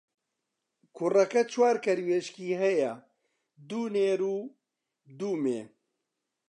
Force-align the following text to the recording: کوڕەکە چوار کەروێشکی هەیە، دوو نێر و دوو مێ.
کوڕەکە 0.97 1.41
چوار 1.51 1.75
کەروێشکی 1.85 2.59
هەیە، 2.61 2.93
دوو 3.69 3.85
نێر 3.95 4.21
و 4.33 4.37
دوو 5.19 5.33
مێ. 5.43 5.61